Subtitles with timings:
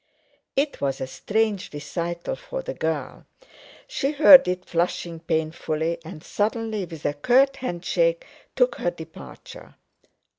[0.55, 3.27] It was a strange recital for the girl.
[3.87, 8.25] She heard it flushing painfully, and, suddenly, with a curt handshake,
[8.55, 9.75] took her departure.